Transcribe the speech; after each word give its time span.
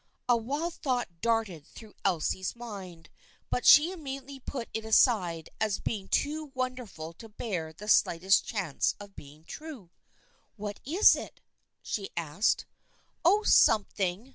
A 0.27 0.35
wild 0.35 0.73
thought 0.73 1.21
darted 1.21 1.63
through 1.67 1.93
Elsie's 2.03 2.55
mind, 2.55 3.11
but 3.51 3.67
she 3.67 3.91
immediately 3.91 4.39
put 4.39 4.67
it 4.73 4.83
aside 4.83 5.51
as 5.59 5.79
being 5.79 6.07
too 6.07 6.45
wonder 6.55 6.87
ful 6.87 7.13
to 7.13 7.29
bear 7.29 7.71
the 7.71 7.87
slightest 7.87 8.43
chance 8.43 8.95
of 8.99 9.15
being 9.15 9.43
true." 9.45 9.91
What 10.55 10.79
is 10.85 11.15
it?" 11.15 11.39
she 11.83 12.09
asked." 12.17 12.65
Oh, 13.23 13.43
something 13.43 14.29